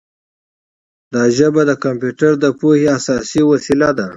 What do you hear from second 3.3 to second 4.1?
وسیله ده.